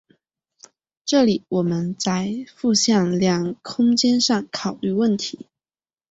[1.05, 5.47] 这里我们在复向量空间上考虑问题。